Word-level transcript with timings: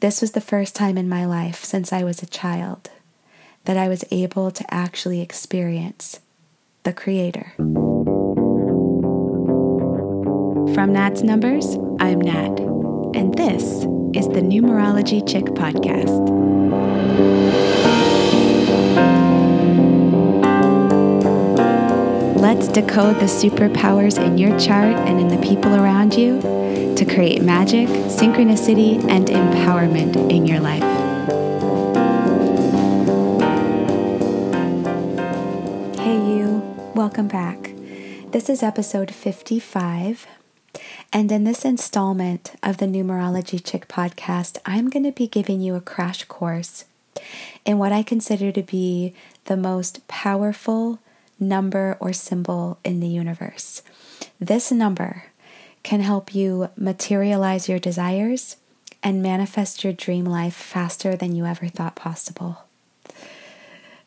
This 0.00 0.20
was 0.20 0.30
the 0.30 0.40
first 0.40 0.76
time 0.76 0.96
in 0.96 1.08
my 1.08 1.24
life 1.24 1.64
since 1.64 1.92
I 1.92 2.04
was 2.04 2.22
a 2.22 2.26
child 2.26 2.88
that 3.64 3.76
I 3.76 3.88
was 3.88 4.04
able 4.12 4.52
to 4.52 4.64
actually 4.72 5.20
experience 5.20 6.20
the 6.84 6.92
Creator. 6.92 7.52
From 10.72 10.92
Nat's 10.92 11.22
Numbers, 11.22 11.74
I'm 11.98 12.20
Nat, 12.20 12.60
and 13.16 13.34
this 13.34 13.64
is 14.14 14.28
the 14.28 14.40
Numerology 14.40 15.28
Chick 15.28 15.46
Podcast. 15.46 16.28
Let's 22.36 22.68
decode 22.68 23.16
the 23.16 23.26
superpowers 23.26 24.24
in 24.24 24.38
your 24.38 24.56
chart 24.60 24.96
and 25.08 25.18
in 25.18 25.26
the 25.26 25.44
people 25.44 25.74
around 25.74 26.14
you 26.14 26.57
to 26.96 27.04
create 27.04 27.42
magic, 27.42 27.88
synchronicity, 27.88 29.02
and 29.08 29.26
empowerment 29.26 30.30
in 30.30 30.46
your 30.46 30.60
life. 30.60 30.82
Hey, 35.98 36.14
you, 36.14 36.62
welcome 36.94 37.28
back. 37.28 37.72
This 38.30 38.48
is 38.48 38.62
episode 38.62 39.10
55. 39.10 40.26
And 41.12 41.32
in 41.32 41.44
this 41.44 41.64
installment 41.64 42.54
of 42.62 42.76
the 42.76 42.86
Numerology 42.86 43.64
Chick 43.64 43.88
podcast, 43.88 44.58
I'm 44.66 44.90
going 44.90 45.04
to 45.04 45.12
be 45.12 45.26
giving 45.26 45.60
you 45.60 45.74
a 45.74 45.80
crash 45.80 46.24
course 46.24 46.84
in 47.64 47.78
what 47.78 47.92
I 47.92 48.02
consider 48.02 48.52
to 48.52 48.62
be 48.62 49.14
the 49.46 49.56
most 49.56 50.06
powerful 50.08 51.00
number 51.40 51.96
or 52.00 52.12
symbol 52.12 52.78
in 52.84 53.00
the 53.00 53.08
universe. 53.08 53.82
This 54.38 54.70
number 54.70 55.24
can 55.88 56.00
help 56.00 56.34
you 56.34 56.68
materialize 56.76 57.66
your 57.66 57.78
desires 57.78 58.58
and 59.02 59.22
manifest 59.22 59.82
your 59.82 59.92
dream 59.94 60.26
life 60.26 60.52
faster 60.52 61.16
than 61.16 61.34
you 61.34 61.46
ever 61.46 61.66
thought 61.66 61.96
possible. 61.96 62.64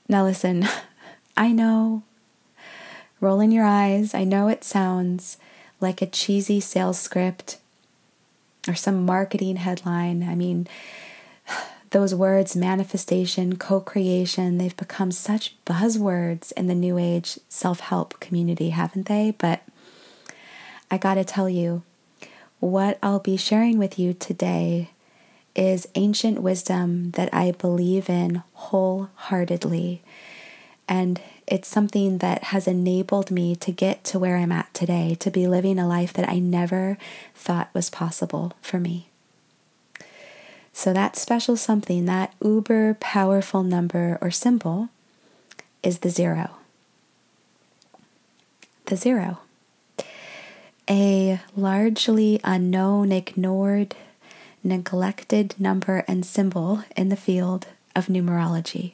Now, 0.07 0.23
listen, 0.23 0.67
I 1.37 1.51
know, 1.51 2.03
rolling 3.19 3.51
your 3.51 3.65
eyes, 3.65 4.13
I 4.13 4.25
know 4.25 4.47
it 4.47 4.63
sounds 4.63 5.37
like 5.79 6.03
a 6.03 6.05
cheesy 6.05 6.59
sales 6.59 6.99
script 6.99 7.57
or 8.67 8.75
some 8.75 9.03
marketing 9.03 9.55
headline. 9.55 10.21
I 10.21 10.35
mean, 10.35 10.67
those 11.89 12.13
words, 12.13 12.55
manifestation, 12.55 13.55
co 13.55 13.79
creation, 13.79 14.59
they've 14.59 14.77
become 14.77 15.11
such 15.11 15.55
buzzwords 15.65 16.51
in 16.51 16.67
the 16.67 16.75
new 16.75 16.99
age 16.99 17.39
self 17.49 17.79
help 17.79 18.19
community, 18.19 18.69
haven't 18.69 19.07
they? 19.07 19.33
But 19.35 19.63
I 20.91 20.97
gotta 20.97 21.23
tell 21.23 21.47
you, 21.47 21.83
what 22.59 22.99
I'll 23.01 23.19
be 23.19 23.37
sharing 23.37 23.77
with 23.77 23.97
you 23.97 24.13
today 24.13 24.89
is 25.55 25.87
ancient 25.95 26.41
wisdom 26.41 27.11
that 27.11 27.33
I 27.33 27.51
believe 27.51 28.09
in 28.09 28.43
wholeheartedly. 28.53 30.01
And 30.89 31.21
it's 31.47 31.69
something 31.69 32.17
that 32.17 32.43
has 32.45 32.67
enabled 32.67 33.31
me 33.31 33.55
to 33.55 33.71
get 33.71 34.03
to 34.05 34.19
where 34.19 34.35
I'm 34.35 34.51
at 34.51 34.73
today, 34.73 35.15
to 35.21 35.31
be 35.31 35.47
living 35.47 35.79
a 35.79 35.87
life 35.87 36.11
that 36.13 36.27
I 36.27 36.39
never 36.39 36.97
thought 37.33 37.69
was 37.73 37.89
possible 37.89 38.51
for 38.61 38.77
me. 38.77 39.07
So, 40.73 40.91
that 40.93 41.15
special 41.15 41.55
something, 41.55 42.05
that 42.05 42.33
uber 42.43 42.95
powerful 42.99 43.63
number 43.63 44.17
or 44.21 44.29
symbol, 44.29 44.89
is 45.83 45.99
the 45.99 46.09
zero. 46.09 46.51
The 48.85 48.97
zero. 48.97 49.39
A 50.91 51.39
largely 51.55 52.41
unknown, 52.43 53.13
ignored, 53.13 53.95
neglected 54.61 55.55
number 55.57 56.03
and 56.05 56.25
symbol 56.25 56.83
in 56.97 57.07
the 57.07 57.15
field 57.15 57.67
of 57.95 58.07
numerology. 58.07 58.91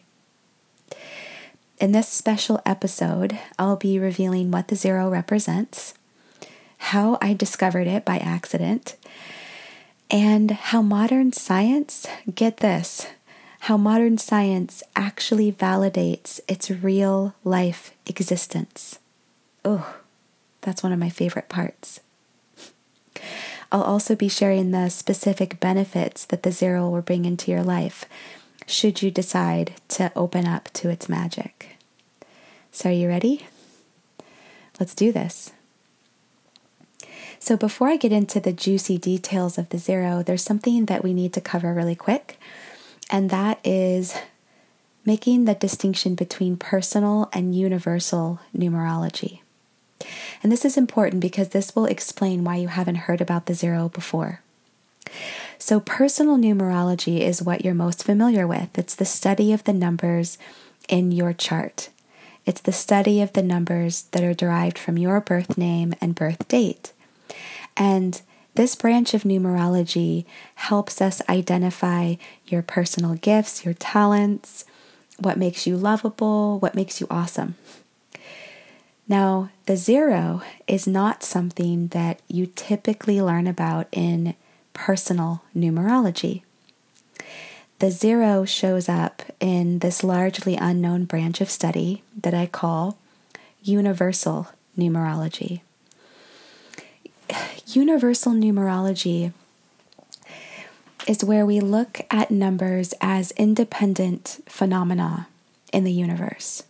In 1.82 1.94
this 1.94 2.08
special 2.08 2.62
episode, 2.68 3.40
I'll 3.58 3.78
be 3.78 3.98
revealing 3.98 4.52
what 4.52 4.68
the 4.68 4.76
zero 4.76 5.10
represents, 5.10 5.96
how 6.78 7.18
I 7.20 7.34
discovered 7.34 7.88
it 7.88 8.06
by 8.06 8.20
accident, 8.20 8.96
and 10.12 10.52
how 10.52 10.84
modern 10.84 11.34
science, 11.34 12.06
get 12.36 12.58
this, 12.58 13.08
how 13.62 13.76
modern 13.76 14.20
science 14.20 14.84
actually 14.96 15.52
validates 15.52 16.42
its 16.48 16.70
real 16.70 17.34
life 17.44 17.92
existence. 18.06 19.00
Oh, 19.66 19.96
that's 20.68 20.84
one 20.84 20.92
of 20.92 21.00
my 21.00 21.10
favorite 21.10 21.48
parts. 21.48 22.02
I'll 23.72 23.84
also 23.84 24.18
be 24.18 24.28
sharing 24.28 24.72
the 24.72 24.90
specific 24.90 25.62
benefits 25.62 26.26
that 26.26 26.44
the 26.44 26.52
zero 26.52 26.90
will 26.90 27.02
bring 27.02 27.24
into 27.24 27.52
your 27.52 27.64
life 27.64 28.04
should 28.66 29.02
you 29.02 29.10
decide 29.10 29.76
to 29.88 30.12
open 30.14 30.46
up 30.46 30.66
to 30.74 30.90
its 30.90 31.08
magic. 31.08 31.78
So, 32.74 32.90
are 32.90 32.92
you 32.92 33.08
ready? 33.08 33.48
Let's 34.78 34.94
do 34.94 35.14
this. 35.14 35.54
So, 37.40 37.56
before 37.56 37.88
I 37.88 37.96
get 37.96 38.12
into 38.12 38.42
the 38.42 38.52
juicy 38.52 38.98
details 38.98 39.58
of 39.58 39.70
the 39.70 39.78
zero, 39.78 40.22
there's 40.22 40.44
something 40.44 40.88
that 40.88 41.02
we 41.02 41.14
need 41.14 41.32
to 41.32 41.42
cover 41.42 41.74
really 41.74 41.96
quick, 41.96 42.38
and 43.10 43.30
that 43.30 43.62
is 43.64 44.18
making 45.06 45.46
the 45.46 45.56
distinction 45.56 46.14
between 46.14 46.58
personal 46.58 47.30
and 47.32 47.56
universal 47.56 48.42
numerology. 48.54 49.40
And 50.44 50.52
this 50.52 50.66
is 50.66 50.78
important 50.78 51.22
because 51.22 51.50
this 51.50 51.76
will 51.76 51.86
explain 51.86 52.44
why 52.44 52.58
you 52.58 52.68
haven't 52.68 52.96
heard 52.96 53.22
about 53.22 53.46
the 53.46 53.54
zero 53.54 53.90
before. 53.90 54.42
So, 55.58 55.80
personal 55.80 56.38
numerology 56.38 57.22
is 57.22 57.42
what 57.42 57.64
you're 57.64 57.74
most 57.74 58.04
familiar 58.04 58.46
with. 58.46 58.78
It's 58.78 58.96
the 58.96 59.06
study 59.06 59.54
of 59.54 59.64
the 59.64 59.74
numbers 59.74 60.38
in 60.88 61.12
your 61.12 61.34
chart. 61.34 61.90
It's 62.46 62.62
the 62.62 62.72
study 62.72 63.22
of 63.22 63.34
the 63.34 63.44
numbers 63.44 64.04
that 64.12 64.24
are 64.24 64.34
derived 64.34 64.78
from 64.78 64.98
your 64.98 65.20
birth 65.20 65.58
name 65.58 65.94
and 66.00 66.16
birth 66.16 66.48
date. 66.48 66.94
And 67.76 68.22
this 68.56 68.76
branch 68.76 69.14
of 69.14 69.24
numerology 69.24 70.26
helps 70.56 71.02
us 71.02 71.22
identify 71.30 72.16
your 72.48 72.62
personal 72.62 73.16
gifts, 73.16 73.66
your 73.66 73.74
talents, 73.74 74.66
what 75.20 75.38
makes 75.38 75.68
you 75.68 75.78
lovable, 75.78 76.60
what 76.60 76.76
makes 76.76 77.02
you 77.02 77.08
awesome. 77.10 77.56
Now, 79.08 79.50
the 79.66 79.78
zero 79.78 80.42
is 80.68 80.86
not 80.86 81.24
something 81.24 81.88
that 81.90 82.20
you 82.28 82.48
typically 82.48 83.22
learn 83.22 83.48
about 83.48 83.88
in 83.92 84.36
personal 84.74 85.44
numerology. 85.56 86.42
The 87.80 87.92
zero 87.92 88.44
shows 88.44 88.90
up 88.90 89.22
in 89.40 89.80
this 89.80 90.04
largely 90.04 90.56
unknown 90.56 91.06
branch 91.06 91.42
of 91.42 91.50
study 91.50 92.04
that 92.20 92.34
I 92.34 92.48
call 92.48 92.98
universal 93.62 94.50
numerology 94.78 95.62
universal 97.76 98.34
numerology 98.34 99.34
is 101.08 101.24
where 101.24 101.46
we 101.46 101.60
look 101.60 102.02
at 102.12 102.32
numbers 102.32 102.94
as 103.02 103.32
independent 103.32 104.40
phenomena 104.48 105.28
in 105.74 105.84
the 105.84 105.92
universe. 105.92 106.64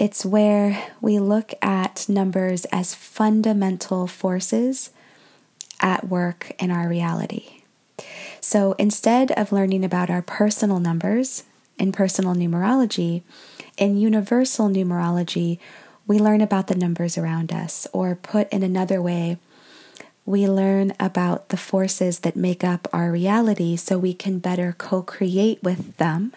It's 0.00 0.24
where 0.24 0.82
we 1.02 1.18
look 1.18 1.52
at 1.60 2.08
numbers 2.08 2.64
as 2.72 2.94
fundamental 2.94 4.06
forces 4.06 4.92
at 5.78 6.08
work 6.08 6.52
in 6.58 6.70
our 6.70 6.88
reality. 6.88 7.64
So 8.40 8.72
instead 8.78 9.30
of 9.32 9.52
learning 9.52 9.84
about 9.84 10.08
our 10.08 10.22
personal 10.22 10.80
numbers 10.80 11.44
in 11.78 11.92
personal 11.92 12.34
numerology, 12.34 13.24
in 13.76 13.98
universal 13.98 14.70
numerology, 14.70 15.58
we 16.06 16.18
learn 16.18 16.40
about 16.40 16.68
the 16.68 16.76
numbers 16.76 17.18
around 17.18 17.52
us, 17.52 17.86
or 17.92 18.14
put 18.14 18.50
in 18.50 18.62
another 18.62 19.02
way, 19.02 19.36
we 20.24 20.48
learn 20.48 20.94
about 20.98 21.50
the 21.50 21.58
forces 21.58 22.20
that 22.20 22.36
make 22.36 22.64
up 22.64 22.88
our 22.90 23.12
reality 23.12 23.76
so 23.76 23.98
we 23.98 24.14
can 24.14 24.38
better 24.38 24.74
co 24.78 25.02
create 25.02 25.62
with 25.62 25.98
them 25.98 26.32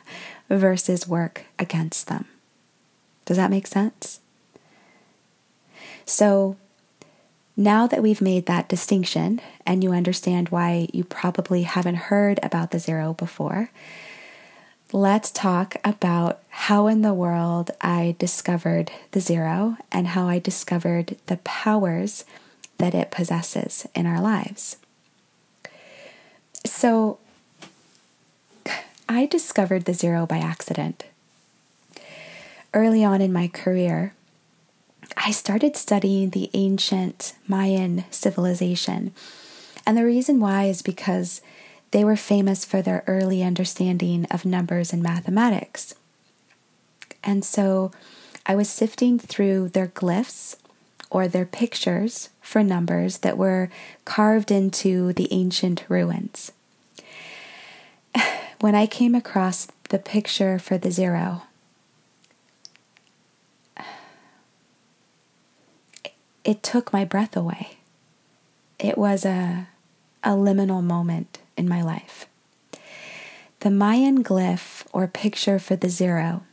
versus 0.49 1.07
work 1.07 1.45
against 1.57 2.07
them. 2.07 2.25
Does 3.25 3.37
that 3.37 3.51
make 3.51 3.67
sense? 3.67 4.19
So, 6.05 6.57
now 7.55 7.85
that 7.87 8.01
we've 8.01 8.21
made 8.21 8.47
that 8.47 8.67
distinction 8.67 9.39
and 9.65 9.83
you 9.83 9.91
understand 9.91 10.49
why 10.49 10.87
you 10.91 11.03
probably 11.03 11.63
haven't 11.63 11.95
heard 11.95 12.39
about 12.41 12.71
the 12.71 12.79
zero 12.79 13.13
before, 13.13 13.69
let's 14.91 15.31
talk 15.31 15.75
about 15.83 16.39
how 16.49 16.87
in 16.87 17.01
the 17.01 17.13
world 17.13 17.71
I 17.79 18.15
discovered 18.17 18.91
the 19.11 19.19
zero 19.19 19.77
and 19.91 20.07
how 20.07 20.27
I 20.27 20.39
discovered 20.39 21.17
the 21.27 21.37
powers 21.37 22.25
that 22.77 22.95
it 22.95 23.11
possesses 23.11 23.87
in 23.95 24.05
our 24.05 24.21
lives. 24.21 24.77
So, 26.65 27.19
I 29.07 29.25
discovered 29.25 29.85
the 29.85 29.93
zero 29.93 30.25
by 30.25 30.37
accident. 30.39 31.05
Early 32.73 33.03
on 33.03 33.21
in 33.21 33.31
my 33.31 33.47
career, 33.47 34.13
I 35.15 35.31
started 35.31 35.75
studying 35.75 36.31
the 36.31 36.49
ancient 36.53 37.35
Mayan 37.47 38.05
civilization. 38.09 39.13
And 39.85 39.95
the 39.95 40.05
reason 40.05 40.39
why 40.39 40.65
is 40.65 40.81
because 40.81 41.41
they 41.91 42.03
were 42.03 42.15
famous 42.15 42.65
for 42.65 42.81
their 42.81 43.03
early 43.05 43.43
understanding 43.43 44.25
of 44.31 44.43
numbers 44.45 44.91
and 44.91 45.03
mathematics. 45.03 45.93
And 47.23 47.45
so 47.45 47.91
I 48.45 48.55
was 48.55 48.69
sifting 48.69 49.19
through 49.19 49.69
their 49.69 49.87
glyphs 49.87 50.55
or 51.11 51.27
their 51.27 51.45
pictures 51.45 52.29
for 52.41 52.63
numbers 52.63 53.19
that 53.19 53.37
were 53.37 53.69
carved 54.03 54.49
into 54.49 55.13
the 55.13 55.27
ancient 55.31 55.85
ruins. 55.87 56.51
When 58.61 58.75
I 58.75 58.87
came 58.87 59.13
across 59.13 59.67
the 59.89 59.99
picture 59.99 60.57
for 60.57 60.77
the 60.77 60.89
zero, 60.89 61.43
it 66.43 66.61
took 66.61 66.91
my 66.91 67.05
breath 67.05 67.35
away. 67.37 67.77
It 68.79 68.97
was 68.97 69.25
a, 69.25 69.67
a 70.23 70.31
liminal 70.31 70.83
moment 70.83 71.39
in 71.55 71.69
my 71.69 71.81
life. 71.81 72.27
The 73.61 73.71
Mayan 73.71 74.23
glyph 74.23 74.83
or 74.91 75.07
picture 75.07 75.57
for 75.57 75.77
the 75.77 75.89
zero 75.89 76.43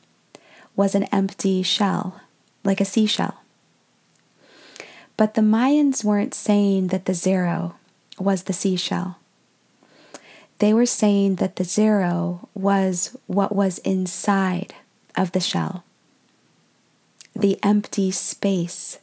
was 0.76 0.94
an 0.94 1.04
empty 1.10 1.62
shell, 1.64 2.20
like 2.62 2.80
a 2.80 2.84
seashell. 2.84 3.34
But 5.16 5.34
the 5.34 5.42
Mayans 5.42 6.04
weren't 6.04 6.34
saying 6.34 6.86
that 6.88 7.06
the 7.06 7.14
zero 7.14 7.74
was 8.16 8.44
the 8.44 8.52
seashell. 8.52 9.16
They 10.60 10.72
were 10.72 10.86
saying 10.86 11.34
that 11.36 11.56
the 11.56 11.64
zero 11.64 12.48
was 12.54 13.16
what 13.26 13.54
was 13.54 13.78
inside 13.78 14.72
of 15.16 15.32
the 15.32 15.40
shell, 15.40 15.82
the 17.34 17.58
empty 17.62 18.12
space, 18.12 18.99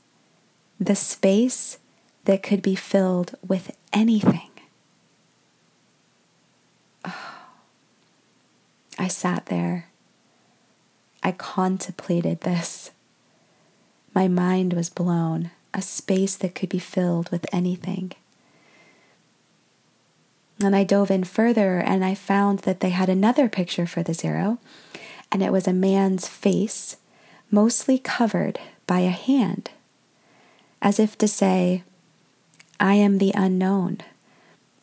the 0.79 0.95
space 0.95 1.79
that 2.25 2.43
could 2.43 2.61
be 2.61 2.75
filled 2.75 3.35
with 3.47 3.75
anything. 3.93 4.49
Oh, 7.05 7.45
I 8.99 9.07
sat 9.07 9.47
there. 9.47 9.87
I 11.23 11.31
contemplated 11.31 12.41
this. 12.41 12.91
My 14.13 14.27
mind 14.27 14.73
was 14.73 14.89
blown, 14.89 15.51
a 15.73 15.81
space 15.81 16.35
that 16.37 16.55
could 16.55 16.69
be 16.69 16.79
filled 16.79 17.29
with 17.29 17.45
anything. 17.53 18.13
And 20.63 20.75
I 20.75 20.83
dove 20.83 21.11
in 21.11 21.23
further 21.23 21.77
and 21.77 22.03
I 22.03 22.15
found 22.15 22.59
that 22.59 22.79
they 22.79 22.89
had 22.89 23.09
another 23.09 23.47
picture 23.47 23.85
for 23.85 24.01
the 24.01 24.13
zero, 24.13 24.57
and 25.31 25.43
it 25.43 25.51
was 25.51 25.67
a 25.67 25.73
man's 25.73 26.27
face, 26.27 26.97
mostly 27.51 27.99
covered 27.99 28.59
by 28.87 29.01
a 29.01 29.09
hand, 29.09 29.69
as 30.81 30.99
if 30.99 31.17
to 31.17 31.27
say, 31.27 31.83
I 32.79 32.93
am 32.95 33.17
the 33.17 33.31
unknown. 33.35 33.99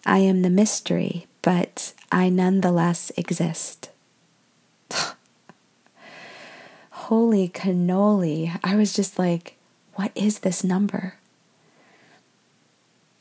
I 0.05 0.19
am 0.19 0.43
the 0.43 0.51
mystery, 0.51 1.27
but 1.43 1.93
I 2.11 2.29
nonetheless 2.29 3.11
exist. 3.17 3.91
Holy 6.91 7.49
cannoli. 7.49 8.59
I 8.63 8.77
was 8.77 8.93
just 8.93 9.19
like, 9.19 9.57
what 9.95 10.13
is 10.15 10.41
this 10.41 10.65
number? 10.65 11.15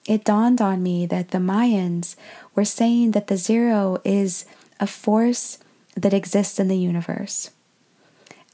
It 0.05 0.25
dawned 0.25 0.61
on 0.61 0.83
me 0.83 1.05
that 1.05 1.31
the 1.31 1.37
Mayans 1.37 2.15
were 2.55 2.65
saying 2.65 3.11
that 3.11 3.27
the 3.27 3.37
zero 3.37 4.01
is 4.03 4.45
a 4.79 4.87
force 4.87 5.59
that 5.95 6.13
exists 6.13 6.59
in 6.59 6.67
the 6.67 6.77
universe 6.77 7.51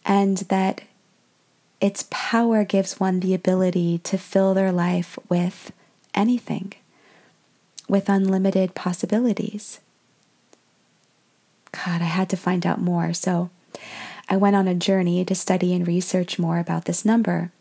and 0.05 0.37
that 0.49 0.81
its 1.81 2.07
power 2.09 2.63
gives 2.63 2.99
one 2.99 3.19
the 3.19 3.33
ability 3.33 3.99
to 3.99 4.17
fill 4.17 4.53
their 4.53 4.71
life 4.71 5.17
with 5.29 5.71
anything, 6.13 6.73
with 7.87 8.09
unlimited 8.09 8.75
possibilities. 8.75 9.79
God, 11.71 12.01
I 12.01 12.05
had 12.05 12.29
to 12.29 12.37
find 12.37 12.65
out 12.65 12.81
more. 12.81 13.13
So 13.13 13.49
I 14.27 14.35
went 14.37 14.55
on 14.55 14.67
a 14.67 14.75
journey 14.75 15.23
to 15.25 15.35
study 15.35 15.73
and 15.73 15.87
research 15.87 16.37
more 16.37 16.59
about 16.59 16.85
this 16.85 17.05
number. 17.05 17.51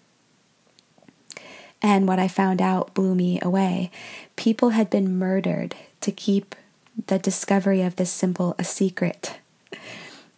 And 1.80 2.08
what 2.08 2.18
I 2.18 2.26
found 2.26 2.60
out 2.60 2.94
blew 2.94 3.14
me 3.14 3.38
away. 3.40 3.90
People 4.34 4.70
had 4.70 4.90
been 4.90 5.16
murdered 5.16 5.76
to 6.00 6.10
keep 6.10 6.56
the 7.06 7.18
discovery 7.18 7.82
of 7.82 7.96
this 7.96 8.10
symbol 8.10 8.56
a 8.58 8.64
secret. 8.64 9.36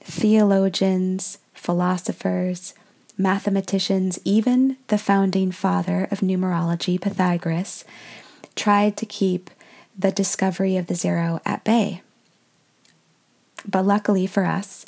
Theologians, 0.02 1.38
philosophers, 1.54 2.74
mathematicians, 3.20 4.18
even 4.24 4.76
the 4.88 4.98
founding 4.98 5.52
father 5.52 6.08
of 6.10 6.20
numerology, 6.20 7.00
Pythagoras, 7.00 7.84
tried 8.56 8.96
to 8.96 9.06
keep 9.06 9.50
the 9.96 10.10
discovery 10.10 10.76
of 10.76 10.86
the 10.86 10.94
zero 10.94 11.40
at 11.44 11.62
bay. 11.64 12.02
But 13.68 13.84
luckily 13.84 14.26
for 14.26 14.44
us, 14.44 14.86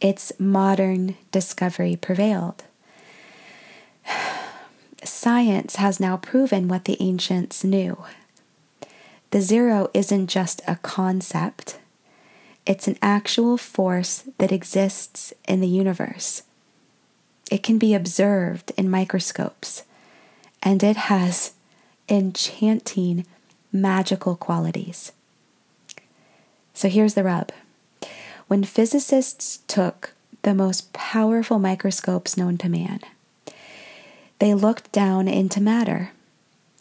its 0.00 0.32
modern 0.38 1.16
discovery 1.30 1.96
prevailed. 1.96 2.64
Science 5.04 5.76
has 5.76 6.00
now 6.00 6.16
proven 6.16 6.68
what 6.68 6.84
the 6.84 6.96
ancients 7.00 7.64
knew. 7.64 8.02
The 9.30 9.40
zero 9.40 9.88
isn't 9.94 10.26
just 10.26 10.60
a 10.66 10.76
concept, 10.76 11.78
it's 12.66 12.88
an 12.88 12.98
actual 13.00 13.56
force 13.56 14.24
that 14.38 14.52
exists 14.52 15.32
in 15.48 15.60
the 15.60 15.68
universe. 15.68 16.42
It 17.50 17.62
can 17.62 17.78
be 17.78 17.94
observed 17.94 18.72
in 18.76 18.88
microscopes, 18.88 19.82
and 20.62 20.82
it 20.82 20.96
has 20.96 21.52
enchanting, 22.08 23.26
magical 23.72 24.36
qualities. 24.36 25.12
So 26.74 26.88
here's 26.88 27.14
the 27.14 27.24
rub 27.24 27.52
when 28.48 28.64
physicists 28.64 29.60
took 29.68 30.14
the 30.42 30.54
most 30.54 30.92
powerful 30.92 31.58
microscopes 31.58 32.36
known 32.36 32.58
to 32.58 32.68
man, 32.68 33.00
they 34.38 34.54
looked 34.54 34.90
down 34.90 35.28
into 35.28 35.60
matter, 35.60 36.12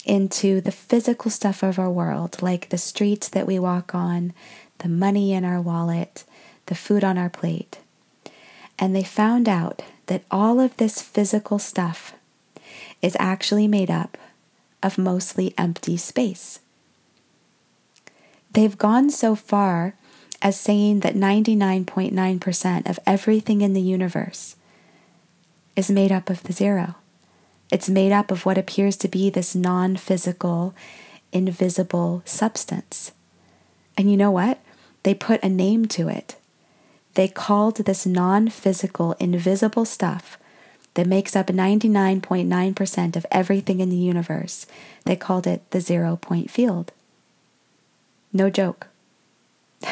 into 0.05 0.61
the 0.61 0.71
physical 0.71 1.29
stuff 1.29 1.61
of 1.61 1.77
our 1.77 1.91
world, 1.91 2.41
like 2.41 2.69
the 2.69 2.77
streets 2.77 3.27
that 3.29 3.45
we 3.45 3.59
walk 3.59 3.93
on, 3.93 4.33
the 4.79 4.87
money 4.89 5.33
in 5.33 5.43
our 5.43 5.61
wallet, 5.61 6.23
the 6.67 6.75
food 6.75 7.03
on 7.03 7.17
our 7.17 7.29
plate. 7.29 7.79
And 8.79 8.95
they 8.95 9.03
found 9.03 9.49
out 9.49 9.83
that 10.09 10.23
all 10.31 10.59
of 10.59 10.75
this 10.77 11.01
physical 11.01 11.59
stuff 11.59 12.13
is 13.01 13.15
actually 13.19 13.67
made 13.67 13.91
up 13.91 14.17
of 14.81 14.97
mostly 14.97 15.53
empty 15.55 15.97
space. 15.97 16.59
They've 18.51 18.77
gone 18.77 19.11
so 19.11 19.35
far 19.35 19.93
as 20.41 20.59
saying 20.59 21.01
that 21.01 21.13
99.9% 21.13 22.89
of 22.89 22.99
everything 23.05 23.61
in 23.61 23.73
the 23.73 23.81
universe 23.81 24.55
is 25.75 25.91
made 25.91 26.11
up 26.11 26.31
of 26.31 26.41
the 26.43 26.53
zero. 26.53 26.95
It's 27.71 27.87
made 27.87 28.11
up 28.11 28.31
of 28.31 28.47
what 28.47 28.57
appears 28.57 28.97
to 28.97 29.07
be 29.07 29.29
this 29.29 29.53
non 29.53 29.95
physical, 29.95 30.73
invisible 31.31 32.23
substance. 32.25 33.11
And 33.95 34.09
you 34.09 34.17
know 34.17 34.31
what? 34.31 34.59
They 35.03 35.13
put 35.13 35.43
a 35.43 35.49
name 35.49 35.85
to 35.89 36.09
it. 36.09 36.35
They 37.19 37.27
called 37.27 37.75
this 37.75 38.05
non 38.05 38.47
physical, 38.47 39.11
invisible 39.19 39.83
stuff 39.83 40.39
that 40.93 41.05
makes 41.05 41.35
up 41.35 41.47
99.9% 41.47 43.15
of 43.17 43.25
everything 43.29 43.81
in 43.81 43.89
the 43.89 43.97
universe, 43.97 44.65
they 45.03 45.17
called 45.17 45.45
it 45.45 45.69
the 45.71 45.81
zero 45.81 46.15
point 46.15 46.49
field. 46.49 46.93
No 48.31 48.49
joke. 48.49 48.87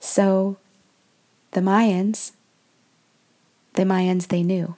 so 0.00 0.56
the 1.50 1.60
Mayans, 1.60 2.32
the 3.74 3.82
Mayans, 3.82 4.28
they 4.28 4.42
knew. 4.42 4.74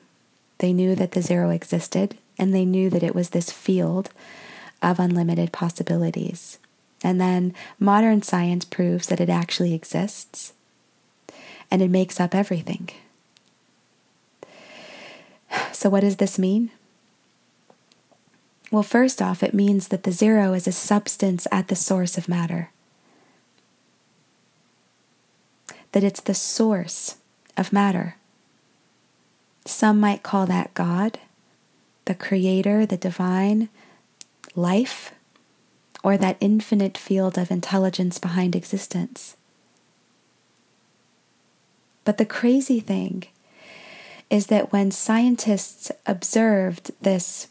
They 0.59 0.73
knew 0.73 0.97
that 0.97 1.12
the 1.12 1.23
zero 1.23 1.50
existed, 1.50 2.19
and 2.37 2.53
they 2.53 2.65
knew 2.65 2.91
that 2.91 3.05
it 3.05 3.15
was 3.15 3.31
this 3.31 3.53
field 3.53 4.11
of 4.83 4.99
unlimited 4.99 5.53
possibilities. 5.53 6.59
And 7.02 7.21
then 7.21 7.55
modern 7.78 8.23
science 8.23 8.64
proves 8.64 9.07
that 9.07 9.21
it 9.21 9.28
actually 9.28 9.75
exists 9.75 10.52
and 11.71 11.83
it 11.83 11.90
makes 11.90 12.19
up 12.21 12.35
everything. 12.35 12.88
So, 15.73 15.88
what 15.88 16.00
does 16.00 16.17
this 16.17 16.38
mean? 16.38 16.71
Well, 18.71 18.83
first 18.83 19.23
off, 19.23 19.43
it 19.43 19.55
means 19.55 19.88
that 19.88 20.02
the 20.02 20.12
zero 20.12 20.52
is 20.52 20.67
a 20.67 20.73
substance 20.73 21.47
at 21.50 21.69
the 21.69 21.76
source 21.76 22.19
of 22.19 22.28
matter, 22.28 22.71
that 25.93 26.05
it's 26.05 26.21
the 26.21 26.35
source 26.35 27.17
of 27.57 27.73
matter. 27.73 28.17
Some 29.64 30.00
might 30.00 30.23
call 30.23 30.47
that 30.47 30.75
God, 30.75 31.19
the 32.05 32.14
creator, 32.14 32.85
the 32.85 32.97
divine, 32.97 33.69
life, 34.55 35.12
or 36.02 36.17
that 36.17 36.37
infinite 36.40 36.97
field 36.97 37.37
of 37.37 37.50
intelligence 37.50 38.19
behind 38.19 38.55
existence. 38.55 39.37
But 42.05 42.19
the 42.19 42.25
crazy 42.25 42.81
thing 42.81 43.25
is 44.31 44.47
that 44.47 44.73
when 44.73 44.90
scientists 44.90 45.90
observed 46.07 46.90
this 47.00 47.49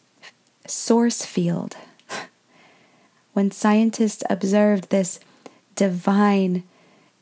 source 0.66 1.26
field, 1.26 1.76
when 3.34 3.52
scientists 3.52 4.24
observed 4.30 4.90
this 4.90 5.20
divine 5.76 6.64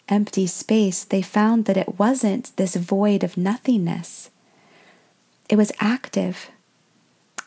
empty 0.07 0.47
space, 0.47 1.03
they 1.03 1.21
found 1.21 1.65
that 1.65 1.77
it 1.77 1.99
wasn't 1.99 2.55
this 2.57 2.75
void 2.75 3.23
of 3.23 3.37
nothingness. 3.37 4.29
It 5.49 5.57
was 5.57 5.71
active 5.79 6.49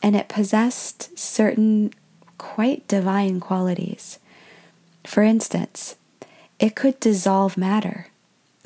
and 0.01 0.15
it 0.15 0.29
possessed 0.29 1.17
certain 1.17 1.93
quite 2.39 2.87
divine 2.87 3.39
qualities. 3.39 4.17
For 5.03 5.21
instance, 5.21 5.95
it 6.57 6.75
could 6.75 6.99
dissolve 6.99 7.55
matter. 7.55 8.07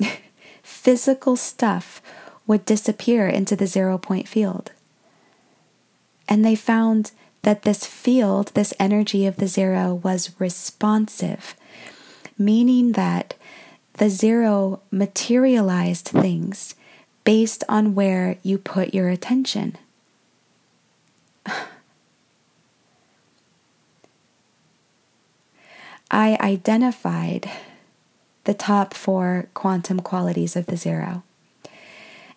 Physical 0.62 1.36
stuff 1.36 2.00
would 2.46 2.64
disappear 2.64 3.28
into 3.28 3.54
the 3.54 3.66
zero 3.66 3.98
point 3.98 4.26
field. 4.26 4.72
And 6.26 6.42
they 6.42 6.54
found 6.54 7.12
that 7.42 7.62
this 7.62 7.84
field, 7.84 8.52
this 8.54 8.72
energy 8.80 9.26
of 9.26 9.36
the 9.36 9.46
zero, 9.46 9.94
was 9.94 10.38
responsive, 10.38 11.54
meaning 12.38 12.92
that 12.92 13.34
the 13.94 14.08
zero 14.08 14.80
materialized 14.90 16.08
things 16.08 16.74
based 17.24 17.62
on 17.68 17.94
where 17.94 18.38
you 18.42 18.56
put 18.56 18.94
your 18.94 19.10
attention. 19.10 19.76
I 26.14 26.38
identified 26.40 27.50
the 28.44 28.54
top 28.54 28.94
four 28.94 29.48
quantum 29.52 29.98
qualities 29.98 30.54
of 30.54 30.66
the 30.66 30.76
zero. 30.76 31.24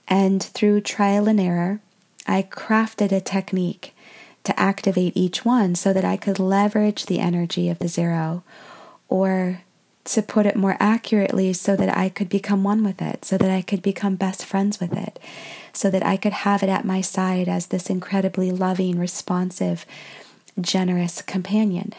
And 0.07 0.41
through 0.41 0.81
trial 0.81 1.27
and 1.27 1.39
error, 1.39 1.79
I 2.25 2.41
crafted 2.41 3.11
a 3.11 3.21
technique 3.21 3.93
to 4.45 4.59
activate 4.59 5.15
each 5.15 5.45
one 5.45 5.75
so 5.75 5.93
that 5.93 6.03
I 6.03 6.17
could 6.17 6.39
leverage 6.39 7.05
the 7.05 7.19
energy 7.19 7.69
of 7.69 7.77
the 7.77 7.87
zero, 7.87 8.41
or 9.09 9.61
to 10.05 10.23
put 10.23 10.47
it 10.47 10.55
more 10.55 10.77
accurately, 10.79 11.53
so 11.53 11.75
that 11.75 11.95
I 11.95 12.09
could 12.09 12.29
become 12.29 12.63
one 12.63 12.83
with 12.83 12.99
it, 12.99 13.25
so 13.25 13.37
that 13.37 13.51
I 13.51 13.61
could 13.61 13.83
become 13.83 14.15
best 14.15 14.43
friends 14.43 14.79
with 14.79 14.93
it, 14.93 15.19
so 15.71 15.91
that 15.91 16.03
I 16.03 16.17
could 16.17 16.33
have 16.33 16.63
it 16.63 16.69
at 16.69 16.83
my 16.83 17.01
side 17.01 17.47
as 17.47 17.67
this 17.67 17.91
incredibly 17.91 18.49
loving, 18.49 18.97
responsive, 18.97 19.85
generous 20.59 21.21
companion. 21.21 21.93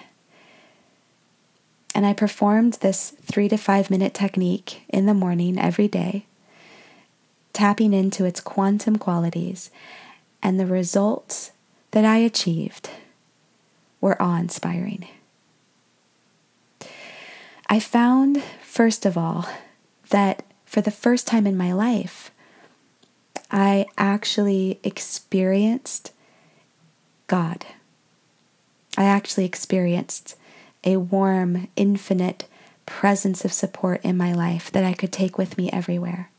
And 1.94 2.06
I 2.06 2.12
performed 2.12 2.74
this 2.74 3.10
three 3.22 3.48
to 3.48 3.56
five 3.56 3.90
minute 3.90 4.14
technique 4.14 4.82
in 4.88 5.06
the 5.06 5.14
morning 5.14 5.58
every 5.58 5.88
day, 5.88 6.26
tapping 7.52 7.92
into 7.92 8.24
its 8.24 8.40
quantum 8.40 8.96
qualities, 8.96 9.70
and 10.42 10.60
the 10.60 10.66
results 10.66 11.52
that 11.90 12.04
I 12.04 12.18
achieved 12.18 12.90
were 14.00 14.20
awe 14.22 14.38
inspiring. 14.38 15.08
I 17.68 17.80
found, 17.80 18.42
first 18.62 19.04
of 19.04 19.18
all, 19.18 19.46
that 20.10 20.42
for 20.64 20.80
the 20.80 20.90
first 20.90 21.26
time 21.26 21.46
in 21.46 21.56
my 21.56 21.72
life, 21.72 22.30
I 23.50 23.86
actually 23.96 24.78
experienced 24.82 26.12
God. 27.26 27.64
I 28.96 29.04
actually 29.04 29.44
experienced 29.44 30.36
a 30.84 30.96
warm, 30.96 31.68
infinite 31.76 32.46
presence 32.86 33.44
of 33.44 33.52
support 33.52 34.02
in 34.02 34.16
my 34.16 34.32
life 34.32 34.70
that 34.72 34.84
I 34.84 34.94
could 34.94 35.12
take 35.12 35.36
with 35.36 35.58
me 35.58 35.70
everywhere. 35.70 36.30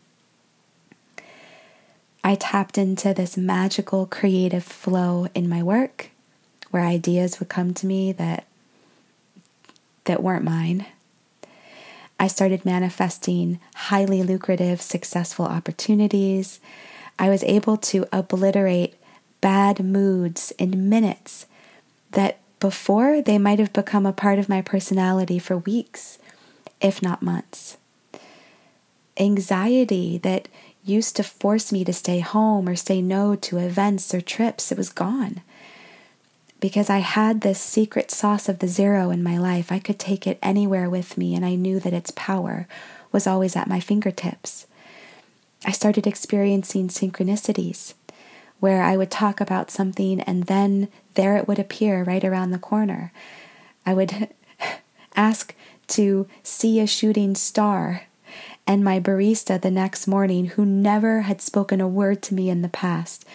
I 2.24 2.36
tapped 2.36 2.77
into 2.77 3.13
this 3.13 3.38
magical 3.38 4.05
creative 4.05 4.63
flow 4.63 5.27
in 5.34 5.48
my 5.48 5.63
work 5.63 6.10
where 6.72 6.84
ideas 6.84 7.39
would 7.39 7.50
come 7.50 7.74
to 7.75 7.86
me 7.86 8.12
that 8.13 8.46
that 10.05 10.24
weren't 10.24 10.43
mine. 10.43 10.86
I 12.19 12.27
started 12.27 12.65
manifesting 12.65 13.60
highly 13.75 14.24
lucrative, 14.24 14.81
successful 14.81 15.46
opportunities. 15.46 16.60
I 17.17 17.29
was 17.29 17.43
able 17.43 17.77
to 17.77 18.05
obliterate 18.12 18.96
bad 19.39 19.79
moods 19.84 20.51
in 20.58 20.89
minutes 20.89 21.46
that 22.12 22.39
before 22.60 23.22
they 23.22 23.38
might 23.38 23.60
have 23.60 23.74
become 23.74 24.06
a 24.06 24.13
part 24.13 24.39
of 24.39 24.50
my 24.50 24.62
personality 24.62 25.39
for 25.39 25.58
weeks, 25.58 26.20
if 26.82 27.01
not 27.01 27.22
months. 27.22 27.78
Anxiety 29.18 30.18
that 30.20 30.48
used 30.84 31.16
to 31.16 31.24
force 31.24 31.72
me 31.72 31.84
to 31.84 31.94
stay 31.94 32.20
home 32.20 32.68
or 32.68 32.75
say 32.75 33.01
no 33.01 33.36
to 33.36 33.58
events 33.58 34.13
or 34.13 34.22
trips, 34.22 34.72
it 34.72 34.78
was 34.78 34.89
gone. 34.89 35.42
Because 36.60 36.89
I 36.89 36.98
had 37.00 37.42
this 37.42 37.62
secret 37.62 38.12
sauce 38.12 38.50
of 38.50 38.60
the 38.60 38.68
zero 38.68 39.12
in 39.12 39.24
my 39.24 39.38
life, 39.38 39.72
I 39.72 39.80
could 39.80 40.00
take 40.00 40.28
it 40.28 40.39
anywhere 40.42 40.89
with 40.89 41.18
me, 41.18 41.36
and 41.36 41.46
I 41.46 41.56
knew 41.56 41.80
that 41.80 41.94
its 41.94 42.12
power 42.12 42.68
was 43.12 43.28
always 43.28 43.56
at 43.56 43.68
my 43.68 43.80
fingertips. 43.80 44.68
I 45.66 45.72
started 45.72 46.06
experiencing 46.06 46.89
synchronicities 46.89 47.94
where 48.60 48.84
I 48.84 48.98
would 48.98 49.12
talk 49.12 49.39
about 49.39 49.72
something 49.72 50.20
and 50.22 50.44
then 50.44 50.89
there 51.13 51.38
it 51.38 51.48
would 51.48 51.60
appear 51.60 52.04
right 52.04 52.24
around 52.24 52.51
the 52.51 52.60
corner. 52.60 53.12
I 53.86 53.94
would 53.94 54.30
ask 55.16 55.56
to 55.88 56.28
see 56.44 56.80
a 56.80 56.88
shooting 56.88 57.36
star 57.36 58.04
and 58.70 58.84
my 58.84 59.00
barista 59.00 59.60
the 59.60 59.72
next 59.72 60.06
morning, 60.06 60.46
who 60.46 60.63
never 60.63 61.22
had 61.22 61.42
spoken 61.42 61.82
a 61.82 61.88
word 61.88 62.22
to 62.22 62.36
me 62.36 62.51
in 62.51 62.62
the 62.62 62.70
past, 62.70 63.25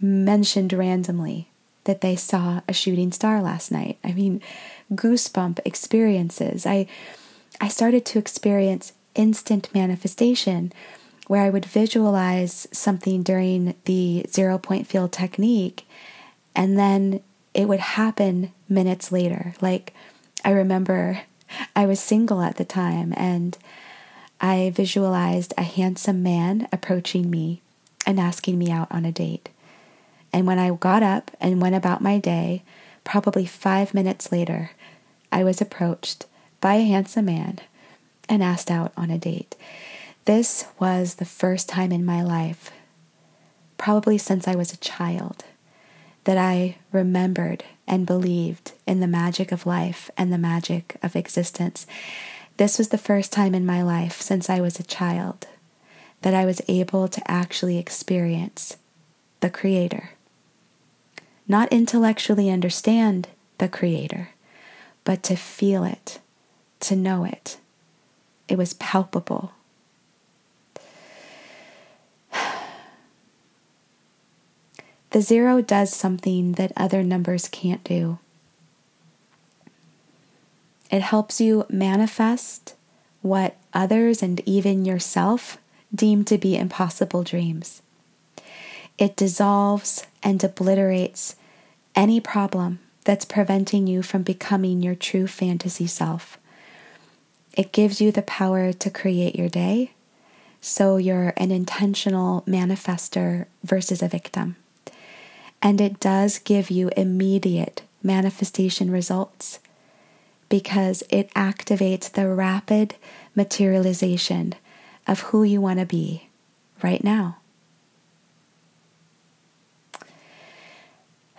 mentioned 0.00 0.72
randomly 0.72 1.50
that 1.84 2.00
they 2.00 2.16
saw 2.16 2.62
a 2.66 2.72
shooting 2.72 3.12
star 3.12 3.42
last 3.42 3.70
night. 3.70 3.98
I 4.02 4.12
mean, 4.12 4.40
goosebump 4.90 5.60
experiences. 5.66 6.64
I 6.64 6.86
I 7.60 7.68
started 7.68 8.06
to 8.06 8.18
experience 8.18 8.94
instant 9.14 9.68
manifestation 9.74 10.72
where 11.30 11.44
I 11.44 11.50
would 11.50 11.64
visualize 11.64 12.66
something 12.72 13.22
during 13.22 13.76
the 13.84 14.26
zero 14.28 14.58
point 14.58 14.88
field 14.88 15.12
technique 15.12 15.86
and 16.56 16.76
then 16.76 17.20
it 17.54 17.68
would 17.68 17.78
happen 17.78 18.50
minutes 18.68 19.12
later. 19.12 19.54
Like 19.60 19.94
I 20.44 20.50
remember 20.50 21.20
I 21.76 21.86
was 21.86 22.00
single 22.00 22.42
at 22.42 22.56
the 22.56 22.64
time 22.64 23.14
and 23.16 23.56
I 24.40 24.72
visualized 24.74 25.54
a 25.56 25.62
handsome 25.62 26.20
man 26.20 26.66
approaching 26.72 27.30
me 27.30 27.62
and 28.04 28.18
asking 28.18 28.58
me 28.58 28.72
out 28.72 28.90
on 28.90 29.04
a 29.04 29.12
date. 29.12 29.50
And 30.32 30.48
when 30.48 30.58
I 30.58 30.72
got 30.72 31.04
up 31.04 31.30
and 31.40 31.62
went 31.62 31.76
about 31.76 32.02
my 32.02 32.18
day, 32.18 32.64
probably 33.04 33.46
five 33.46 33.94
minutes 33.94 34.32
later, 34.32 34.72
I 35.30 35.44
was 35.44 35.60
approached 35.60 36.26
by 36.60 36.74
a 36.74 36.84
handsome 36.84 37.26
man 37.26 37.60
and 38.28 38.42
asked 38.42 38.68
out 38.68 38.92
on 38.96 39.10
a 39.10 39.18
date. 39.18 39.54
This 40.26 40.66
was 40.78 41.14
the 41.14 41.24
first 41.24 41.68
time 41.68 41.92
in 41.92 42.04
my 42.04 42.22
life, 42.22 42.70
probably 43.78 44.18
since 44.18 44.46
I 44.46 44.54
was 44.54 44.72
a 44.72 44.78
child, 44.78 45.44
that 46.24 46.36
I 46.36 46.76
remembered 46.92 47.64
and 47.88 48.06
believed 48.06 48.72
in 48.86 49.00
the 49.00 49.06
magic 49.06 49.50
of 49.50 49.66
life 49.66 50.10
and 50.16 50.30
the 50.30 50.38
magic 50.38 50.96
of 51.02 51.16
existence. 51.16 51.86
This 52.58 52.76
was 52.76 52.90
the 52.90 52.98
first 52.98 53.32
time 53.32 53.54
in 53.54 53.64
my 53.64 53.82
life 53.82 54.20
since 54.20 54.50
I 54.50 54.60
was 54.60 54.78
a 54.78 54.84
child 54.84 55.46
that 56.20 56.34
I 56.34 56.44
was 56.44 56.60
able 56.68 57.08
to 57.08 57.30
actually 57.30 57.78
experience 57.78 58.76
the 59.40 59.48
Creator. 59.48 60.10
Not 61.48 61.72
intellectually 61.72 62.50
understand 62.50 63.28
the 63.56 63.68
Creator, 63.68 64.30
but 65.02 65.22
to 65.24 65.34
feel 65.34 65.82
it, 65.82 66.20
to 66.80 66.94
know 66.94 67.24
it. 67.24 67.56
It 68.48 68.58
was 68.58 68.74
palpable. 68.74 69.52
The 75.10 75.22
zero 75.22 75.60
does 75.60 75.92
something 75.92 76.52
that 76.52 76.72
other 76.76 77.02
numbers 77.02 77.48
can't 77.48 77.82
do. 77.82 78.18
It 80.90 81.02
helps 81.02 81.40
you 81.40 81.66
manifest 81.68 82.74
what 83.22 83.56
others 83.74 84.22
and 84.22 84.40
even 84.46 84.84
yourself 84.84 85.58
deem 85.94 86.24
to 86.24 86.38
be 86.38 86.56
impossible 86.56 87.22
dreams. 87.22 87.82
It 88.98 89.16
dissolves 89.16 90.06
and 90.22 90.42
obliterates 90.42 91.36
any 91.94 92.20
problem 92.20 92.78
that's 93.04 93.24
preventing 93.24 93.86
you 93.86 94.02
from 94.02 94.22
becoming 94.22 94.82
your 94.82 94.94
true 94.94 95.26
fantasy 95.26 95.86
self. 95.86 96.38
It 97.56 97.72
gives 97.72 98.00
you 98.00 98.12
the 98.12 98.22
power 98.22 98.72
to 98.72 98.90
create 98.90 99.34
your 99.34 99.48
day, 99.48 99.92
so 100.60 100.98
you're 100.98 101.32
an 101.36 101.50
intentional 101.50 102.42
manifester 102.42 103.46
versus 103.64 104.02
a 104.02 104.08
victim. 104.08 104.56
And 105.62 105.80
it 105.80 106.00
does 106.00 106.38
give 106.38 106.70
you 106.70 106.90
immediate 106.96 107.82
manifestation 108.02 108.90
results 108.90 109.58
because 110.48 111.02
it 111.10 111.32
activates 111.34 112.10
the 112.10 112.28
rapid 112.28 112.96
materialization 113.34 114.54
of 115.06 115.20
who 115.20 115.42
you 115.44 115.60
want 115.60 115.78
to 115.78 115.86
be 115.86 116.28
right 116.82 117.04
now. 117.04 117.38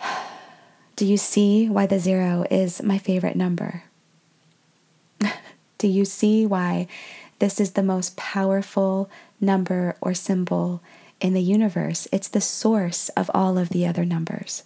Do 0.96 1.04
you 1.04 1.16
see 1.16 1.68
why 1.68 1.86
the 1.86 1.98
zero 1.98 2.46
is 2.50 2.82
my 2.82 2.98
favorite 2.98 3.36
number? 3.36 3.84
Do 5.78 5.88
you 5.88 6.04
see 6.04 6.46
why 6.46 6.86
this 7.38 7.60
is 7.60 7.72
the 7.72 7.82
most 7.82 8.16
powerful 8.16 9.10
number 9.40 9.96
or 10.00 10.14
symbol 10.14 10.80
in 11.22 11.32
the 11.32 11.40
universe? 11.40 12.06
It's 12.12 12.28
the 12.28 12.40
source 12.40 13.08
of 13.10 13.30
all 13.32 13.56
of 13.56 13.70
the 13.70 13.86
other 13.86 14.04
numbers. 14.04 14.64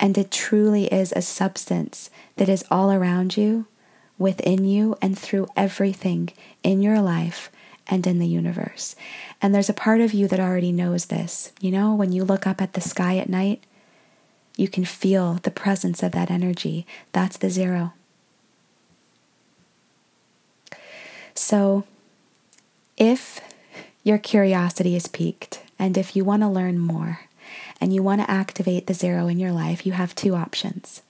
And 0.00 0.18
it 0.18 0.32
truly 0.32 0.86
is 0.86 1.12
a 1.12 1.22
substance 1.22 2.10
that 2.36 2.48
is 2.48 2.64
all 2.70 2.90
around 2.90 3.36
you, 3.36 3.66
within 4.18 4.64
you, 4.64 4.96
and 5.00 5.16
through 5.16 5.46
everything 5.56 6.30
in 6.64 6.82
your 6.82 7.00
life 7.00 7.52
and 7.86 8.06
in 8.06 8.18
the 8.18 8.26
universe. 8.26 8.96
And 9.40 9.54
there's 9.54 9.68
a 9.68 9.74
part 9.74 10.00
of 10.00 10.12
you 10.12 10.26
that 10.28 10.40
already 10.40 10.72
knows 10.72 11.06
this. 11.06 11.52
You 11.60 11.70
know, 11.70 11.94
when 11.94 12.10
you 12.10 12.24
look 12.24 12.46
up 12.46 12.60
at 12.60 12.72
the 12.72 12.80
sky 12.80 13.18
at 13.18 13.28
night, 13.28 13.62
you 14.56 14.68
can 14.68 14.84
feel 14.84 15.34
the 15.42 15.50
presence 15.50 16.02
of 16.02 16.12
that 16.12 16.30
energy. 16.30 16.86
That's 17.12 17.36
the 17.36 17.50
zero. 17.50 17.92
So, 21.34 21.84
if 22.96 23.40
your 24.02 24.18
curiosity 24.18 24.96
is 24.96 25.06
piqued 25.06 25.62
and 25.78 25.98
if 25.98 26.14
you 26.14 26.24
want 26.24 26.42
to 26.42 26.48
learn 26.48 26.78
more, 26.78 27.20
and 27.80 27.92
you 27.92 28.04
want 28.04 28.20
to 28.20 28.30
activate 28.30 28.86
the 28.86 28.94
zero 28.94 29.26
in 29.26 29.40
your 29.40 29.50
life, 29.50 29.84
you 29.84 29.90
have 29.90 30.14
two 30.14 30.36
options. 30.36 31.02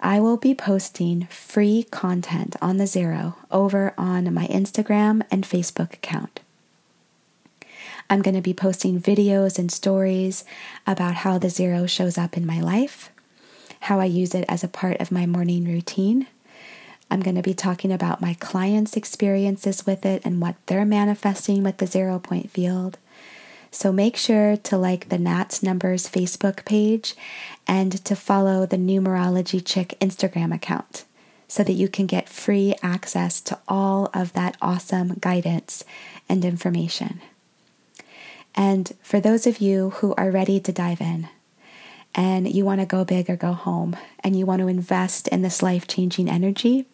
I 0.00 0.20
will 0.20 0.36
be 0.36 0.54
posting 0.54 1.26
free 1.30 1.84
content 1.90 2.54
on 2.60 2.76
the 2.76 2.86
zero 2.86 3.36
over 3.50 3.94
on 3.96 4.32
my 4.34 4.46
Instagram 4.48 5.22
and 5.30 5.44
Facebook 5.44 5.94
account. 5.94 6.40
I'm 8.10 8.20
going 8.20 8.34
to 8.34 8.42
be 8.42 8.52
posting 8.52 9.00
videos 9.00 9.58
and 9.58 9.72
stories 9.72 10.44
about 10.86 11.14
how 11.14 11.38
the 11.38 11.48
zero 11.48 11.86
shows 11.86 12.18
up 12.18 12.36
in 12.36 12.46
my 12.46 12.60
life, 12.60 13.10
how 13.80 13.98
I 13.98 14.04
use 14.04 14.34
it 14.34 14.44
as 14.46 14.62
a 14.62 14.68
part 14.68 15.00
of 15.00 15.10
my 15.10 15.24
morning 15.24 15.64
routine. 15.64 16.26
I'm 17.10 17.20
going 17.20 17.36
to 17.36 17.42
be 17.42 17.54
talking 17.54 17.92
about 17.92 18.20
my 18.20 18.34
clients' 18.34 18.96
experiences 18.96 19.86
with 19.86 20.04
it 20.04 20.22
and 20.24 20.40
what 20.40 20.56
they're 20.66 20.84
manifesting 20.84 21.62
with 21.62 21.78
the 21.78 21.86
zero 21.86 22.18
point 22.18 22.50
field. 22.50 22.98
So 23.70 23.92
make 23.92 24.16
sure 24.16 24.56
to 24.56 24.78
like 24.78 25.08
the 25.08 25.18
Nats 25.18 25.62
Numbers 25.62 26.08
Facebook 26.08 26.64
page 26.64 27.14
and 27.66 28.04
to 28.04 28.16
follow 28.16 28.66
the 28.66 28.76
Numerology 28.76 29.62
Chick 29.64 29.96
Instagram 30.00 30.54
account 30.54 31.04
so 31.48 31.62
that 31.64 31.72
you 31.72 31.88
can 31.88 32.06
get 32.06 32.28
free 32.28 32.74
access 32.82 33.40
to 33.40 33.58
all 33.66 34.10
of 34.12 34.32
that 34.34 34.56
awesome 34.60 35.14
guidance 35.14 35.84
and 36.28 36.44
information. 36.44 37.20
And 38.54 38.92
for 39.02 39.20
those 39.20 39.46
of 39.46 39.60
you 39.60 39.90
who 39.90 40.14
are 40.16 40.30
ready 40.30 40.60
to 40.60 40.72
dive 40.72 41.00
in 41.00 41.28
and 42.14 42.52
you 42.52 42.64
want 42.64 42.80
to 42.80 42.86
go 42.86 43.04
big 43.04 43.30
or 43.30 43.36
go 43.36 43.52
home 43.52 43.96
and 44.20 44.36
you 44.36 44.44
want 44.44 44.60
to 44.60 44.68
invest 44.68 45.28
in 45.28 45.42
this 45.42 45.62
life 45.62 45.86
changing 45.86 46.28
energy, 46.28 46.86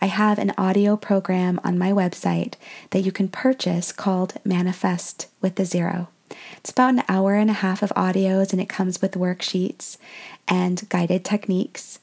I 0.00 0.06
have 0.06 0.38
an 0.38 0.52
audio 0.58 0.96
program 0.96 1.60
on 1.64 1.78
my 1.78 1.90
website 1.90 2.54
that 2.90 3.00
you 3.00 3.12
can 3.12 3.28
purchase 3.28 3.92
called 3.92 4.34
Manifest 4.44 5.28
with 5.40 5.56
the 5.56 5.64
Zero. 5.64 6.08
It's 6.58 6.70
about 6.70 6.94
an 6.94 7.02
hour 7.08 7.34
and 7.34 7.50
a 7.50 7.54
half 7.54 7.82
of 7.82 7.90
audios 7.90 8.52
and 8.52 8.60
it 8.60 8.68
comes 8.68 9.00
with 9.00 9.12
worksheets 9.12 9.96
and 10.48 10.88
guided 10.88 11.24
techniques. 11.24 12.00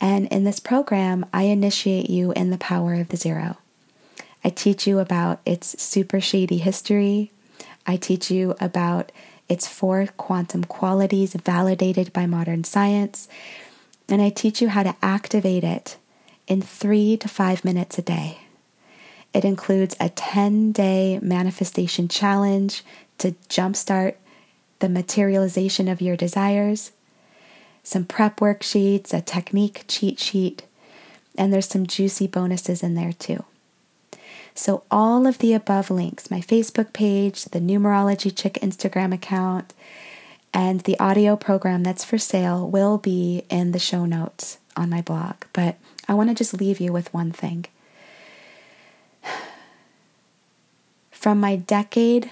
And 0.00 0.26
in 0.28 0.44
this 0.44 0.60
program, 0.60 1.26
I 1.34 1.44
initiate 1.44 2.08
you 2.08 2.32
in 2.32 2.50
the 2.50 2.58
power 2.58 2.94
of 2.94 3.08
the 3.08 3.16
zero. 3.16 3.58
I 4.44 4.50
teach 4.50 4.86
you 4.86 5.00
about 5.00 5.40
its 5.44 5.82
super 5.82 6.20
shady 6.20 6.58
history. 6.58 7.32
I 7.86 7.96
teach 7.96 8.30
you 8.30 8.54
about 8.60 9.10
its 9.48 9.66
four 9.66 10.06
quantum 10.16 10.62
qualities 10.64 11.34
validated 11.34 12.12
by 12.12 12.26
modern 12.26 12.62
science. 12.62 13.28
And 14.08 14.22
I 14.22 14.30
teach 14.30 14.62
you 14.62 14.68
how 14.68 14.84
to 14.84 14.94
activate 15.02 15.64
it 15.64 15.96
in 16.48 16.62
three 16.62 17.16
to 17.18 17.28
five 17.28 17.64
minutes 17.64 17.98
a 17.98 18.02
day. 18.02 18.38
It 19.32 19.44
includes 19.44 19.94
a 20.00 20.08
10 20.08 20.72
day 20.72 21.20
manifestation 21.22 22.08
challenge 22.08 22.82
to 23.18 23.32
jumpstart 23.48 24.14
the 24.80 24.88
materialization 24.88 25.86
of 25.86 26.00
your 26.00 26.16
desires, 26.16 26.92
some 27.82 28.04
prep 28.04 28.40
worksheets, 28.40 29.12
a 29.12 29.20
technique 29.20 29.84
cheat 29.86 30.18
sheet, 30.18 30.62
and 31.36 31.52
there's 31.52 31.68
some 31.68 31.86
juicy 31.86 32.26
bonuses 32.26 32.82
in 32.82 32.94
there 32.94 33.12
too. 33.12 33.44
So, 34.54 34.82
all 34.90 35.26
of 35.26 35.38
the 35.38 35.52
above 35.52 35.90
links 35.90 36.30
my 36.30 36.40
Facebook 36.40 36.92
page, 36.92 37.44
the 37.44 37.60
Numerology 37.60 38.34
Chick 38.34 38.54
Instagram 38.54 39.14
account, 39.14 39.72
and 40.52 40.80
the 40.80 40.98
audio 40.98 41.36
program 41.36 41.84
that's 41.84 42.04
for 42.04 42.18
sale 42.18 42.68
will 42.68 42.98
be 42.98 43.44
in 43.50 43.72
the 43.72 43.78
show 43.78 44.04
notes 44.04 44.58
on 44.78 44.88
my 44.88 45.02
blog. 45.02 45.34
But 45.52 45.76
I 46.08 46.14
want 46.14 46.30
to 46.30 46.34
just 46.34 46.54
leave 46.54 46.80
you 46.80 46.92
with 46.92 47.12
one 47.12 47.32
thing. 47.32 47.66
From 51.10 51.40
my 51.40 51.56
decade 51.56 52.30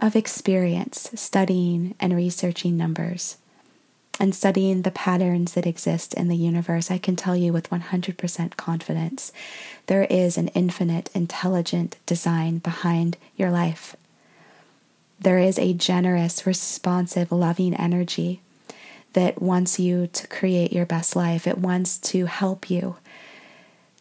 of 0.00 0.14
experience 0.14 1.10
studying 1.14 1.94
and 1.98 2.14
researching 2.14 2.76
numbers 2.76 3.38
and 4.20 4.34
studying 4.34 4.82
the 4.82 4.90
patterns 4.90 5.54
that 5.54 5.66
exist 5.66 6.12
in 6.14 6.28
the 6.28 6.36
universe, 6.36 6.90
I 6.90 6.98
can 6.98 7.16
tell 7.16 7.34
you 7.34 7.52
with 7.52 7.70
100% 7.70 8.56
confidence 8.56 9.32
there 9.86 10.04
is 10.04 10.36
an 10.36 10.48
infinite, 10.48 11.08
intelligent 11.14 11.96
design 12.04 12.58
behind 12.58 13.16
your 13.36 13.50
life. 13.50 13.96
There 15.18 15.38
is 15.38 15.58
a 15.58 15.72
generous, 15.72 16.46
responsive, 16.46 17.32
loving 17.32 17.74
energy 17.74 18.40
that 19.12 19.40
wants 19.40 19.78
you 19.78 20.06
to 20.08 20.26
create 20.28 20.72
your 20.72 20.86
best 20.86 21.16
life. 21.16 21.46
It 21.46 21.58
wants 21.58 21.98
to 21.98 22.26
help 22.26 22.70
you 22.70 22.96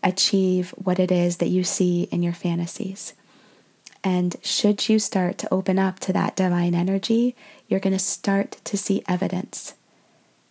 achieve 0.04 0.72
what 0.72 1.00
it 1.00 1.12
is 1.12 1.38
that 1.38 1.48
you 1.48 1.64
see 1.64 2.04
in 2.12 2.24
your 2.24 2.34
fantasies. 2.34 3.14
And 4.04 4.36
should 4.42 4.88
you 4.88 5.00
start 5.00 5.38
to 5.40 5.54
open 5.54 5.80
up 5.80 6.00
to 6.02 6.14
that 6.14 6.36
divine 6.36 6.76
energy, 6.76 7.36
you're 7.68 7.80
going 7.80 7.94
to 7.94 8.00
start 8.00 8.58
to 8.64 8.78
see 8.78 9.04
evidence 9.08 9.74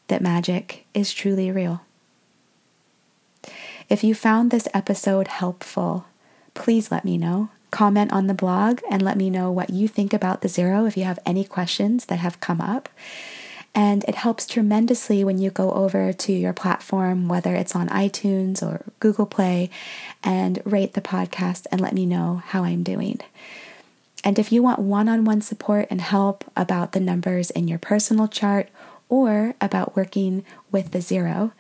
that 0.09 0.23
magic 0.23 0.85
is 0.95 1.13
truly 1.13 1.51
real. 1.51 1.83
If 3.89 4.03
you 4.03 4.15
found 4.15 4.51
this 4.51 4.69
episode 4.75 5.29
helpful, 5.29 6.07
please 6.55 6.91
let 6.91 7.05
me 7.05 7.17
know. 7.17 7.51
Comment 7.71 8.13
on 8.13 8.27
the 8.27 8.35
blog 8.35 8.81
and 8.91 9.03
let 9.03 9.17
me 9.17 9.31
know 9.31 9.51
what 9.51 9.71
you 9.71 9.87
think 9.87 10.13
about 10.13 10.41
the 10.41 10.49
zero 10.49 10.87
if 10.87 10.97
you 10.97 11.05
have 11.05 11.19
any 11.25 11.45
questions 11.45 12.07
that 12.07 12.19
have 12.19 12.41
come 12.41 12.61
up. 12.61 12.89
And 13.77 14.05
it 14.05 14.15
helps 14.15 14.47
tremendously 14.47 15.23
when 15.23 15.37
you 15.37 15.51
go 15.51 15.71
over 15.73 16.11
to 16.11 16.33
your 16.33 16.55
platform, 16.55 17.29
whether 17.29 17.55
it's 17.55 17.77
on 17.77 17.91
iTunes 17.91 18.63
or 18.63 18.83
Google 19.01 19.27
Play, 19.27 19.69
and 20.25 20.63
rate 20.65 20.95
the 20.95 21.03
podcast 21.03 21.67
and 21.71 21.79
let 21.79 21.93
me 21.93 22.07
know 22.07 22.43
how 22.47 22.65
I'm 22.65 22.83
doing. 22.83 23.21
And 24.25 24.39
if 24.39 24.51
you 24.51 24.63
want 24.63 24.79
one 24.79 25.11
on 25.11 25.27
one 25.27 25.43
support 25.43 25.87
and 25.91 26.01
help 26.01 26.43
about 26.57 26.93
the 26.93 27.01
numbers 27.01 27.51
in 27.51 27.69
your 27.69 27.79
personal 27.79 28.29
chart 28.29 28.71
or 29.11 29.55
about 29.61 29.95
working 29.95 30.45
with 30.73 30.93
the 30.93 31.03
zero, 31.03 31.53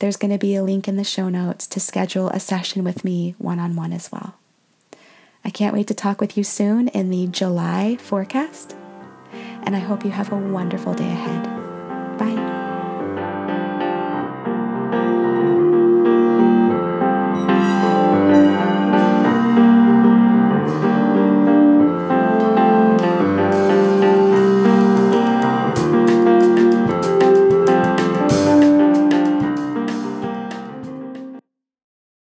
there's 0.00 0.16
going 0.16 0.32
to 0.32 0.38
be 0.38 0.56
a 0.56 0.64
link 0.64 0.88
in 0.88 0.96
the 0.96 1.04
show 1.04 1.28
notes 1.28 1.68
to 1.68 1.78
schedule 1.78 2.30
a 2.30 2.40
session 2.40 2.82
with 2.82 3.04
me 3.04 3.36
one 3.38 3.60
on 3.60 3.76
one 3.76 3.92
as 3.92 4.10
well. 4.10 4.34
I 5.44 5.50
can't 5.50 5.72
wait 5.72 5.86
to 5.86 5.94
talk 5.94 6.20
with 6.20 6.36
you 6.36 6.42
soon 6.42 6.88
in 6.88 7.10
the 7.10 7.28
July 7.28 7.96
forecast, 7.96 8.74
and 9.62 9.76
I 9.76 9.78
hope 9.78 10.04
you 10.04 10.10
have 10.10 10.32
a 10.32 10.36
wonderful 10.36 10.94
day 10.94 11.10
ahead. 11.10 11.59
Bye. 12.20 12.59